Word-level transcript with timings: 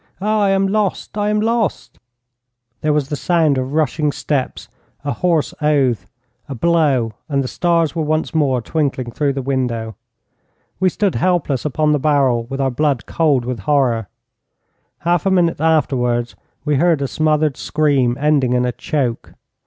Ah, 0.19 0.39
I 0.41 0.49
am 0.49 0.67
lost! 0.67 1.15
I 1.15 1.29
am 1.29 1.39
lost!' 1.39 1.99
There 2.81 2.91
was 2.91 3.09
the 3.09 3.15
sound 3.15 3.59
of 3.59 3.73
rushing 3.73 4.11
steps, 4.11 4.67
a 5.05 5.11
hoarse 5.13 5.53
oath, 5.61 6.07
a 6.49 6.55
blow, 6.55 7.13
and 7.29 7.43
the 7.43 7.47
stars 7.47 7.95
were 7.95 8.01
once 8.01 8.33
more 8.33 8.63
twinkling 8.63 9.11
through 9.11 9.33
the 9.33 9.43
window. 9.43 9.95
We 10.79 10.89
stood 10.89 11.13
helpless 11.13 11.65
upon 11.65 11.91
the 11.91 11.99
barrel 11.99 12.45
with 12.45 12.59
our 12.59 12.71
blood 12.71 13.05
cold 13.05 13.45
with 13.45 13.59
horror. 13.59 14.07
Half 15.01 15.27
a 15.27 15.29
minute 15.29 15.61
afterwards 15.61 16.35
we 16.65 16.77
heard 16.77 17.03
a 17.03 17.07
smothered 17.07 17.55
scream, 17.55 18.17
ending 18.19 18.53
in 18.53 18.65
a 18.65 18.71
choke. 18.71 19.35